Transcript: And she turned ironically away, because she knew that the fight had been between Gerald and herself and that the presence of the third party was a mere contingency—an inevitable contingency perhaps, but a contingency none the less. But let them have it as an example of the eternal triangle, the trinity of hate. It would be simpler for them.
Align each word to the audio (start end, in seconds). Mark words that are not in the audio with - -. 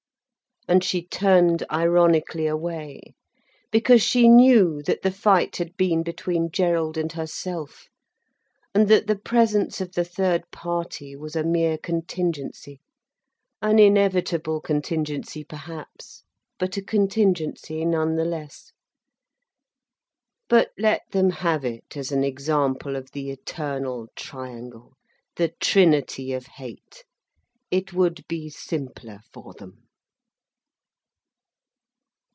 And 0.67 0.83
she 0.83 1.01
turned 1.03 1.63
ironically 1.71 2.45
away, 2.45 3.15
because 3.71 4.01
she 4.03 4.27
knew 4.29 4.83
that 4.83 5.01
the 5.01 5.09
fight 5.09 5.55
had 5.57 5.75
been 5.75 6.03
between 6.03 6.51
Gerald 6.51 6.99
and 6.99 7.11
herself 7.11 7.87
and 8.73 8.87
that 8.87 9.07
the 9.07 9.17
presence 9.17 9.81
of 9.81 9.93
the 9.93 10.05
third 10.05 10.43
party 10.51 11.15
was 11.15 11.35
a 11.35 11.43
mere 11.43 11.79
contingency—an 11.79 13.79
inevitable 13.79 14.61
contingency 14.61 15.43
perhaps, 15.43 16.21
but 16.59 16.77
a 16.77 16.83
contingency 16.83 17.83
none 17.83 18.15
the 18.15 18.23
less. 18.23 18.71
But 20.47 20.71
let 20.77 21.09
them 21.09 21.31
have 21.31 21.65
it 21.65 21.97
as 21.97 22.11
an 22.11 22.23
example 22.23 22.95
of 22.95 23.09
the 23.11 23.31
eternal 23.31 24.09
triangle, 24.15 24.93
the 25.37 25.49
trinity 25.59 26.31
of 26.33 26.45
hate. 26.45 27.03
It 27.71 27.93
would 27.93 28.25
be 28.27 28.47
simpler 28.51 29.21
for 29.33 29.55
them. 29.55 29.87